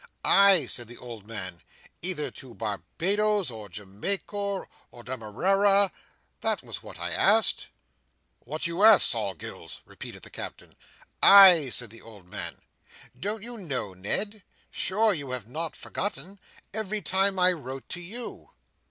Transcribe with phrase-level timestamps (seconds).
[0.25, 1.61] "Ay," said the old man,
[2.01, 5.91] "either to Barbados, or Jamaica, or Demerara,
[6.39, 7.67] that was what I asked."
[8.39, 10.75] "What you asked, Sol Gills?" repeated the Captain.
[11.21, 12.63] "Ay," said the old man.
[13.19, 14.41] "Don't you know, Ned?
[14.71, 16.39] Sure you have not forgotten?
[16.73, 18.49] Every time I wrote to you."